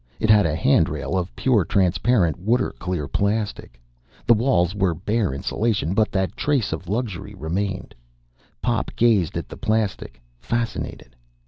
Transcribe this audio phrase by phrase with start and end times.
[0.19, 3.79] It had a handrail of pure, transparent, water clear plastic.
[4.25, 7.93] The walls were bare insulation, but that trace of luxury remained.
[8.63, 11.15] Pop gazed at the plastic, fascinated.